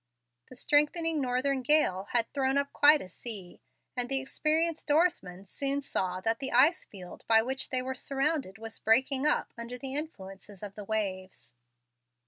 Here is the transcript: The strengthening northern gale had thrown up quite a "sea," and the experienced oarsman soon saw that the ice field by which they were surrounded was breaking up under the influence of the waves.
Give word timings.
The 0.49 0.55
strengthening 0.55 1.21
northern 1.21 1.61
gale 1.61 2.05
had 2.09 2.33
thrown 2.33 2.57
up 2.57 2.73
quite 2.73 3.01
a 3.01 3.07
"sea," 3.07 3.61
and 3.95 4.09
the 4.09 4.19
experienced 4.19 4.89
oarsman 4.89 5.45
soon 5.45 5.79
saw 5.79 6.19
that 6.21 6.39
the 6.39 6.51
ice 6.51 6.85
field 6.85 7.23
by 7.27 7.43
which 7.43 7.69
they 7.69 7.83
were 7.83 7.93
surrounded 7.93 8.57
was 8.57 8.79
breaking 8.79 9.27
up 9.27 9.53
under 9.59 9.77
the 9.77 9.93
influence 9.93 10.49
of 10.63 10.73
the 10.73 10.85
waves. 10.85 11.53